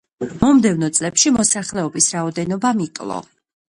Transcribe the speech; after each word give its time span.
მომდევნო 0.43 0.89
წლებში 0.95 1.33
მოსახლეობის 1.37 2.11
რაოდენობამ 2.19 2.87
იკლო. 2.91 3.25